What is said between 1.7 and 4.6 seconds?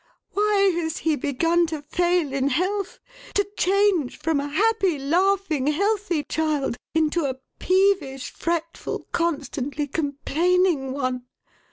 fail in health? to change from a